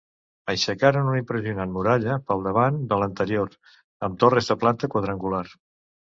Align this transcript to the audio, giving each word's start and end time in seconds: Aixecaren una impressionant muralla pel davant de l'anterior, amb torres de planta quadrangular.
Aixecaren 0.51 1.09
una 1.09 1.17
impressionant 1.23 1.75
muralla 1.75 2.15
pel 2.31 2.41
davant 2.47 2.79
de 2.93 2.97
l'anterior, 3.01 3.51
amb 4.07 4.17
torres 4.23 4.49
de 4.53 4.57
planta 4.65 4.89
quadrangular. 4.95 5.43